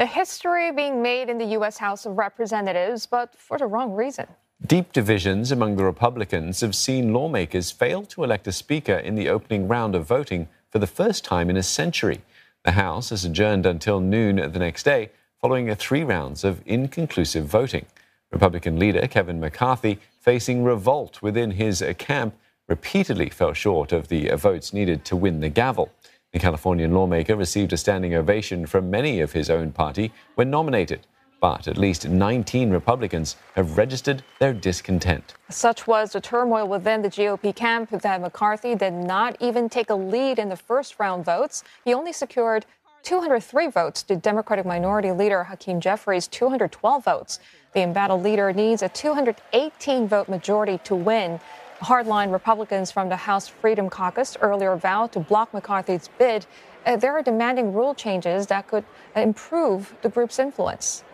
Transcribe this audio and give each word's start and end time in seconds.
The 0.00 0.06
history 0.06 0.72
being 0.72 1.02
made 1.02 1.28
in 1.28 1.36
the 1.36 1.44
U.S. 1.58 1.76
House 1.76 2.06
of 2.06 2.16
Representatives, 2.16 3.04
but 3.04 3.36
for 3.36 3.58
the 3.58 3.66
wrong 3.66 3.92
reason. 3.92 4.26
Deep 4.66 4.94
divisions 4.94 5.52
among 5.52 5.76
the 5.76 5.84
Republicans 5.84 6.62
have 6.62 6.74
seen 6.74 7.12
lawmakers 7.12 7.70
fail 7.70 8.06
to 8.06 8.24
elect 8.24 8.48
a 8.48 8.52
speaker 8.52 8.94
in 8.94 9.14
the 9.14 9.28
opening 9.28 9.68
round 9.68 9.94
of 9.94 10.06
voting 10.06 10.48
for 10.70 10.78
the 10.78 10.86
first 10.86 11.22
time 11.22 11.50
in 11.50 11.58
a 11.58 11.62
century. 11.62 12.22
The 12.64 12.70
House 12.70 13.10
has 13.10 13.26
adjourned 13.26 13.66
until 13.66 14.00
noon 14.00 14.36
the 14.36 14.58
next 14.58 14.84
day, 14.84 15.10
following 15.38 15.74
three 15.74 16.02
rounds 16.02 16.44
of 16.44 16.62
inconclusive 16.64 17.44
voting. 17.44 17.84
Republican 18.32 18.78
leader 18.78 19.06
Kevin 19.06 19.38
McCarthy, 19.38 19.98
facing 20.18 20.64
revolt 20.64 21.20
within 21.20 21.50
his 21.50 21.84
camp, 21.98 22.34
repeatedly 22.68 23.28
fell 23.28 23.52
short 23.52 23.92
of 23.92 24.08
the 24.08 24.30
votes 24.30 24.72
needed 24.72 25.04
to 25.04 25.14
win 25.14 25.40
the 25.40 25.50
gavel. 25.50 25.92
The 26.32 26.38
Californian 26.38 26.92
lawmaker 26.92 27.34
received 27.34 27.72
a 27.72 27.76
standing 27.76 28.14
ovation 28.14 28.64
from 28.64 28.88
many 28.88 29.20
of 29.20 29.32
his 29.32 29.50
own 29.50 29.72
party 29.72 30.12
when 30.36 30.50
nominated 30.50 31.06
but 31.40 31.66
at 31.66 31.78
least 31.78 32.08
19 32.08 32.70
Republicans 32.70 33.36
have 33.54 33.78
registered 33.78 34.22
their 34.38 34.52
discontent. 34.52 35.34
Such 35.48 35.86
was 35.86 36.12
the 36.12 36.20
turmoil 36.20 36.68
within 36.68 37.02
the 37.02 37.08
GOP 37.08 37.54
camp 37.54 37.90
that 37.90 38.20
McCarthy 38.20 38.74
did 38.74 38.92
not 38.92 39.36
even 39.40 39.68
take 39.68 39.90
a 39.90 39.94
lead 39.94 40.38
in 40.38 40.48
the 40.48 40.56
first 40.56 41.00
round 41.00 41.24
votes. 41.24 41.64
He 41.84 41.94
only 41.94 42.12
secured 42.12 42.66
203 43.02 43.68
votes 43.68 44.02
to 44.02 44.16
Democratic 44.16 44.66
Minority 44.66 45.10
Leader 45.10 45.44
Hakeem 45.44 45.80
Jeffries' 45.80 46.28
212 46.28 47.02
votes. 47.02 47.40
The 47.72 47.80
embattled 47.80 48.22
leader 48.22 48.52
needs 48.52 48.82
a 48.82 48.90
218 48.90 50.06
vote 50.06 50.28
majority 50.28 50.78
to 50.84 50.94
win. 50.94 51.40
Hardline 51.80 52.30
Republicans 52.30 52.90
from 52.90 53.08
the 53.08 53.16
House 53.16 53.48
Freedom 53.48 53.88
Caucus 53.88 54.36
earlier 54.42 54.76
vowed 54.76 55.12
to 55.12 55.20
block 55.20 55.54
McCarthy's 55.54 56.10
bid. 56.18 56.44
Uh, 56.84 56.96
they 56.96 57.08
are 57.08 57.22
demanding 57.22 57.72
rule 57.72 57.94
changes 57.94 58.46
that 58.48 58.68
could 58.68 58.84
improve 59.16 59.94
the 60.02 60.10
group's 60.10 60.38
influence. 60.38 61.04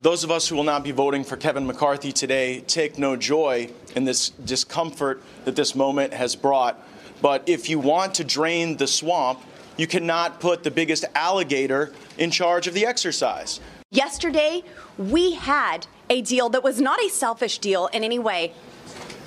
Those 0.00 0.24
of 0.24 0.30
us 0.30 0.48
who 0.48 0.56
will 0.56 0.64
not 0.64 0.82
be 0.82 0.90
voting 0.90 1.22
for 1.22 1.36
Kevin 1.36 1.66
McCarthy 1.66 2.10
today 2.10 2.60
take 2.62 2.98
no 2.98 3.16
joy 3.16 3.70
in 3.94 4.04
this 4.04 4.30
discomfort 4.30 5.22
that 5.44 5.54
this 5.54 5.74
moment 5.74 6.12
has 6.12 6.34
brought. 6.34 6.84
But 7.22 7.48
if 7.48 7.70
you 7.70 7.78
want 7.78 8.14
to 8.16 8.24
drain 8.24 8.76
the 8.76 8.88
swamp, 8.88 9.40
you 9.76 9.86
cannot 9.86 10.40
put 10.40 10.64
the 10.64 10.70
biggest 10.70 11.04
alligator 11.14 11.92
in 12.18 12.30
charge 12.32 12.66
of 12.66 12.74
the 12.74 12.84
exercise. 12.84 13.60
Yesterday, 13.90 14.64
we 14.98 15.34
had 15.34 15.86
a 16.10 16.20
deal 16.22 16.48
that 16.50 16.64
was 16.64 16.80
not 16.80 17.00
a 17.00 17.08
selfish 17.08 17.58
deal 17.58 17.86
in 17.86 18.02
any 18.02 18.18
way 18.18 18.52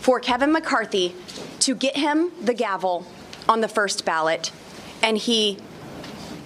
for 0.07 0.21
Kevin 0.21 0.53
McCarthy 0.53 1.13
to 1.59 1.75
get 1.75 1.97
him 1.97 2.31
the 2.41 2.53
gavel 2.53 3.05
on 3.49 3.59
the 3.59 3.67
first 3.67 4.05
ballot, 4.05 4.53
and 5.03 5.17
he 5.17 5.57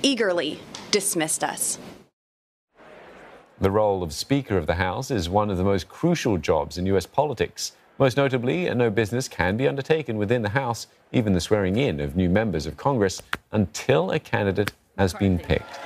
eagerly 0.01 0.59
dismissed 0.89 1.43
us. 1.43 1.77
The 3.59 3.69
role 3.69 4.01
of 4.01 4.13
Speaker 4.13 4.57
of 4.57 4.65
the 4.65 4.73
House 4.73 5.11
is 5.11 5.29
one 5.29 5.51
of 5.51 5.59
the 5.59 5.63
most 5.63 5.87
crucial 5.87 6.39
jobs 6.39 6.79
in 6.79 6.87
U.S. 6.87 7.05
politics. 7.05 7.73
Most 7.99 8.17
notably, 8.17 8.67
no 8.73 8.89
business 8.89 9.27
can 9.27 9.57
be 9.57 9.67
undertaken 9.67 10.17
within 10.17 10.41
the 10.41 10.49
House, 10.49 10.87
even 11.11 11.33
the 11.33 11.39
swearing 11.39 11.77
in 11.77 11.99
of 11.99 12.15
new 12.15 12.31
members 12.31 12.65
of 12.65 12.77
Congress, 12.77 13.21
until 13.51 14.09
a 14.09 14.17
candidate 14.17 14.71
has 14.97 15.13
been 15.13 15.37
picked. 15.37 15.79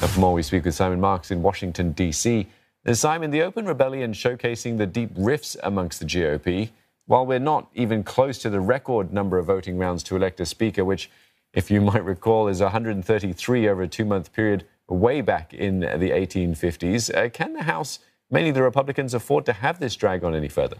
Now, 0.00 0.06
for 0.06 0.20
more, 0.20 0.32
we 0.32 0.42
speak 0.42 0.64
with 0.64 0.74
Simon 0.74 0.98
Marks 0.98 1.30
in 1.30 1.42
Washington, 1.42 1.92
D.C. 1.92 2.46
Simon, 2.94 3.32
the 3.32 3.42
open 3.42 3.66
rebellion 3.66 4.12
showcasing 4.12 4.78
the 4.78 4.86
deep 4.86 5.10
rifts 5.16 5.56
amongst 5.64 5.98
the 5.98 6.06
GOP. 6.06 6.70
While 7.06 7.26
we're 7.26 7.40
not 7.40 7.68
even 7.74 8.04
close 8.04 8.38
to 8.38 8.50
the 8.50 8.60
record 8.60 9.12
number 9.12 9.38
of 9.38 9.46
voting 9.46 9.76
rounds 9.76 10.04
to 10.04 10.16
elect 10.16 10.40
a 10.40 10.46
speaker, 10.46 10.84
which, 10.84 11.10
if 11.52 11.68
you 11.70 11.80
might 11.92 12.04
recall, 12.04 12.46
is 12.46 12.60
133 12.60 13.68
over 13.68 13.82
a 13.82 13.88
two 13.88 14.04
month 14.04 14.32
period, 14.32 14.64
way 14.88 15.20
back 15.20 15.52
in 15.52 15.80
the 15.80 16.10
1850s. 16.10 17.12
Uh, 17.12 17.28
can 17.28 17.54
the 17.54 17.64
House, 17.64 17.98
mainly 18.30 18.52
the 18.52 18.62
Republicans, 18.62 19.14
afford 19.14 19.46
to 19.46 19.52
have 19.52 19.80
this 19.80 19.96
drag 19.96 20.22
on 20.22 20.34
any 20.34 20.48
further? 20.48 20.76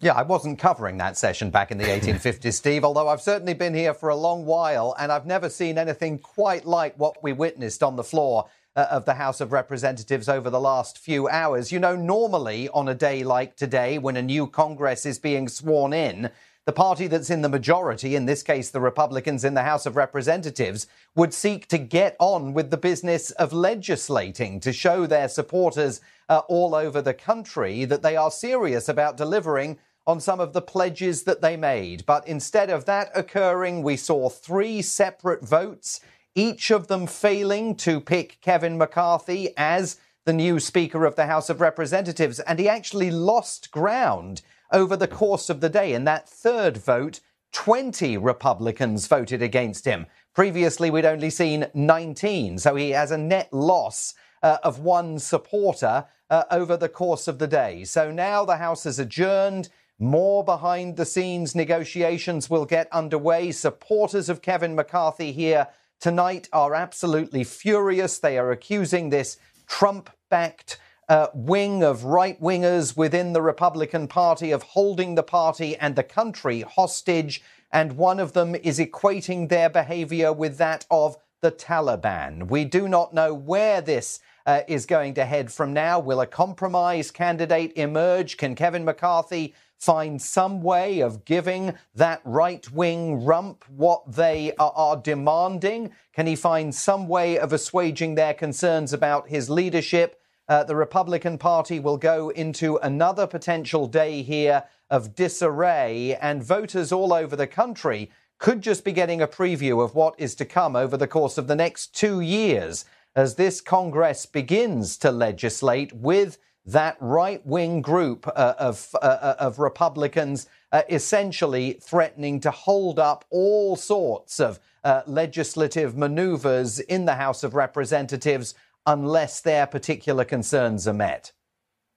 Yeah, 0.00 0.14
I 0.14 0.22
wasn't 0.22 0.58
covering 0.58 0.98
that 0.98 1.16
session 1.16 1.50
back 1.50 1.70
in 1.70 1.78
the 1.78 1.84
1850s, 1.84 2.52
Steve, 2.54 2.84
although 2.84 3.06
I've 3.06 3.22
certainly 3.22 3.54
been 3.54 3.74
here 3.74 3.94
for 3.94 4.08
a 4.08 4.16
long 4.16 4.44
while 4.44 4.96
and 4.98 5.12
I've 5.12 5.26
never 5.26 5.48
seen 5.48 5.78
anything 5.78 6.18
quite 6.18 6.66
like 6.66 6.98
what 6.98 7.22
we 7.22 7.32
witnessed 7.32 7.84
on 7.84 7.94
the 7.94 8.02
floor 8.02 8.48
of 8.74 9.04
the 9.04 9.14
House 9.14 9.40
of 9.40 9.52
Representatives 9.52 10.28
over 10.28 10.50
the 10.50 10.60
last 10.60 10.98
few 10.98 11.28
hours. 11.28 11.72
You 11.72 11.78
know, 11.78 11.96
normally 11.96 12.68
on 12.70 12.88
a 12.88 12.94
day 12.94 13.22
like 13.22 13.56
today, 13.56 13.98
when 13.98 14.16
a 14.16 14.22
new 14.22 14.46
Congress 14.46 15.04
is 15.04 15.18
being 15.18 15.48
sworn 15.48 15.92
in, 15.92 16.30
the 16.64 16.72
party 16.72 17.08
that's 17.08 17.30
in 17.30 17.42
the 17.42 17.48
majority, 17.48 18.14
in 18.14 18.26
this 18.26 18.42
case 18.42 18.70
the 18.70 18.80
Republicans 18.80 19.44
in 19.44 19.54
the 19.54 19.64
House 19.64 19.84
of 19.84 19.96
Representatives, 19.96 20.86
would 21.16 21.34
seek 21.34 21.66
to 21.68 21.78
get 21.78 22.16
on 22.20 22.52
with 22.52 22.70
the 22.70 22.76
business 22.76 23.32
of 23.32 23.52
legislating 23.52 24.60
to 24.60 24.72
show 24.72 25.06
their 25.06 25.28
supporters 25.28 26.00
uh, 26.28 26.42
all 26.48 26.74
over 26.74 27.02
the 27.02 27.14
country 27.14 27.84
that 27.84 28.02
they 28.02 28.16
are 28.16 28.30
serious 28.30 28.88
about 28.88 29.16
delivering 29.16 29.76
on 30.06 30.20
some 30.20 30.40
of 30.40 30.52
the 30.52 30.62
pledges 30.62 31.24
that 31.24 31.42
they 31.42 31.56
made. 31.56 32.06
But 32.06 32.26
instead 32.26 32.70
of 32.70 32.84
that 32.86 33.10
occurring, 33.14 33.82
we 33.82 33.96
saw 33.96 34.28
three 34.28 34.82
separate 34.82 35.44
votes, 35.44 36.00
each 36.34 36.70
of 36.70 36.86
them 36.86 37.06
failing 37.06 37.74
to 37.76 38.00
pick 38.00 38.40
Kevin 38.40 38.78
McCarthy 38.78 39.52
as 39.56 39.98
the 40.24 40.32
new 40.32 40.60
Speaker 40.60 41.04
of 41.04 41.16
the 41.16 41.26
House 41.26 41.50
of 41.50 41.60
Representatives. 41.60 42.40
And 42.40 42.58
he 42.58 42.68
actually 42.68 43.10
lost 43.10 43.70
ground 43.70 44.42
over 44.72 44.96
the 44.96 45.08
course 45.08 45.50
of 45.50 45.60
the 45.60 45.68
day. 45.68 45.92
In 45.92 46.04
that 46.04 46.28
third 46.28 46.76
vote, 46.76 47.20
20 47.52 48.16
Republicans 48.16 49.06
voted 49.06 49.42
against 49.42 49.84
him. 49.84 50.06
Previously, 50.34 50.90
we'd 50.90 51.04
only 51.04 51.28
seen 51.28 51.66
19, 51.74 52.58
so 52.58 52.74
he 52.74 52.90
has 52.90 53.10
a 53.10 53.18
net 53.18 53.52
loss 53.52 54.14
uh, 54.42 54.56
of 54.62 54.78
one 54.78 55.18
supporter 55.18 56.06
uh, 56.30 56.44
over 56.50 56.76
the 56.76 56.88
course 56.88 57.28
of 57.28 57.38
the 57.38 57.46
day. 57.46 57.84
So 57.84 58.10
now 58.10 58.44
the 58.44 58.56
House 58.56 58.84
has 58.84 58.98
adjourned. 58.98 59.68
More 59.98 60.42
behind 60.42 60.96
the 60.96 61.04
scenes 61.04 61.54
negotiations 61.54 62.48
will 62.48 62.64
get 62.64 62.90
underway. 62.90 63.52
Supporters 63.52 64.30
of 64.30 64.40
Kevin 64.40 64.74
McCarthy 64.74 65.30
here 65.30 65.68
tonight 66.02 66.48
are 66.52 66.74
absolutely 66.74 67.44
furious. 67.44 68.18
They 68.18 68.36
are 68.36 68.50
accusing 68.50 69.08
this 69.08 69.38
Trump 69.68 70.10
backed 70.28 70.80
uh, 71.08 71.28
wing 71.32 71.84
of 71.84 72.02
right 72.02 72.40
wingers 72.40 72.96
within 72.96 73.32
the 73.32 73.40
Republican 73.40 74.08
Party 74.08 74.50
of 74.50 74.64
holding 74.64 75.14
the 75.14 75.22
party 75.22 75.76
and 75.76 75.94
the 75.94 76.02
country 76.02 76.62
hostage. 76.62 77.40
And 77.70 77.92
one 77.92 78.18
of 78.18 78.32
them 78.32 78.56
is 78.56 78.80
equating 78.80 79.48
their 79.48 79.70
behavior 79.70 80.32
with 80.32 80.58
that 80.58 80.86
of 80.90 81.16
the 81.40 81.52
Taliban. 81.52 82.48
We 82.48 82.64
do 82.64 82.88
not 82.88 83.14
know 83.14 83.32
where 83.32 83.80
this 83.80 84.18
uh, 84.46 84.62
is 84.68 84.86
going 84.86 85.14
to 85.14 85.24
head 85.24 85.52
from 85.52 85.72
now. 85.72 85.98
Will 85.98 86.20
a 86.20 86.26
compromise 86.26 87.10
candidate 87.10 87.72
emerge? 87.76 88.36
Can 88.36 88.54
Kevin 88.54 88.84
McCarthy 88.84 89.54
find 89.78 90.20
some 90.22 90.62
way 90.62 91.00
of 91.00 91.24
giving 91.24 91.74
that 91.94 92.20
right 92.24 92.70
wing 92.70 93.24
rump 93.24 93.64
what 93.68 94.02
they 94.12 94.52
are, 94.58 94.96
demanding? 94.96 95.90
Can 96.12 96.26
he 96.26 96.36
find 96.36 96.74
some 96.74 97.08
way 97.08 97.38
of 97.38 97.52
assuaging 97.52 98.14
their 98.14 98.34
concerns 98.34 98.92
about 98.92 99.28
his 99.28 99.50
leadership? 99.50 100.18
uh, 100.48 100.64
the 100.64 100.76
Republican 100.76 101.38
Party 101.38 101.78
will 101.78 101.96
go 101.96 102.30
into 102.30 102.76
another 102.78 103.26
potential 103.26 103.86
day 103.86 104.22
here 104.22 104.64
of 104.90 105.14
disarray, 105.14 106.14
and 106.20 106.42
voters 106.42 106.92
all 106.92 107.12
over 107.12 107.34
the 107.36 107.46
country 107.46 108.10
could 108.38 108.60
just 108.60 108.84
be 108.84 108.92
getting 108.92 109.22
a 109.22 109.28
preview 109.28 109.82
of 109.82 109.94
what 109.94 110.14
is 110.18 110.34
to 110.34 110.44
come 110.44 110.74
over 110.74 110.96
the 110.96 111.06
course 111.06 111.38
of 111.38 111.46
the 111.46 111.56
next 111.56 111.94
two 111.94 112.20
years 112.20 112.84
as 113.14 113.34
this 113.34 113.60
Congress 113.60 114.26
begins 114.26 114.96
to 114.98 115.10
legislate 115.10 115.92
with 115.92 116.38
that 116.64 116.96
right 117.00 117.44
wing 117.44 117.82
group 117.82 118.26
uh, 118.28 118.54
of, 118.58 118.88
uh, 118.94 118.98
uh, 118.98 119.34
of 119.38 119.58
Republicans 119.58 120.46
uh, 120.70 120.82
essentially 120.88 121.78
threatening 121.82 122.40
to 122.40 122.50
hold 122.50 122.98
up 122.98 123.24
all 123.30 123.76
sorts 123.76 124.40
of 124.40 124.60
uh, 124.84 125.02
legislative 125.06 125.96
maneuvers 125.96 126.78
in 126.80 127.04
the 127.04 127.14
House 127.14 127.42
of 127.44 127.54
Representatives 127.54 128.54
unless 128.86 129.40
their 129.40 129.66
particular 129.66 130.24
concerns 130.24 130.88
are 130.88 130.92
met. 130.92 131.32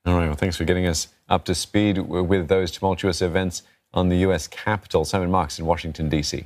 All 0.05 0.15
right. 0.15 0.27
Well, 0.27 0.35
thanks 0.35 0.57
for 0.57 0.65
getting 0.65 0.85
us 0.85 1.07
up 1.29 1.45
to 1.45 1.55
speed 1.55 1.97
with 1.97 2.47
those 2.47 2.71
tumultuous 2.71 3.21
events 3.21 3.63
on 3.93 4.09
the 4.09 4.17
U.S. 4.17 4.47
Capitol. 4.47 5.05
Simon 5.05 5.31
Marks 5.31 5.57
in 5.57 5.65
Washington, 5.65 6.09
D.C. 6.09 6.45